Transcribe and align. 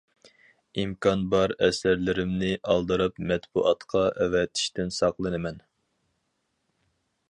ئىمكان 0.83 1.21
بار 1.33 1.53
ئەسەرلىرىمنى 1.67 2.49
ئالدىراپ 2.73 3.23
مەتبۇئاتقا 3.33 4.05
ئەۋەتىشتىن 4.17 4.93
ساقلىنىمەن. 5.01 5.65